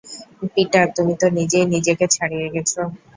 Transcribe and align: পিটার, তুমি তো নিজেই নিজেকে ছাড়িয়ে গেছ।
পিটার, 0.53 0.87
তুমি 0.95 1.13
তো 1.15 1.27
নিজেই 1.37 1.65
নিজেকে 1.73 2.05
ছাড়িয়ে 2.15 2.47
গেছ। 2.53 2.71